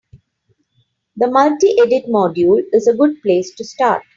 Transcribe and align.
The 1.15 1.27
multi-edit 1.27 2.07
module 2.09 2.59
is 2.73 2.87
a 2.87 2.95
good 2.95 3.21
place 3.21 3.51
to 3.53 3.63
start. 3.63 4.01